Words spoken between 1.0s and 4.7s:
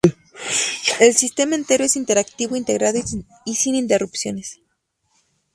sistema entero es interactivo, integrado y sin interrupciones.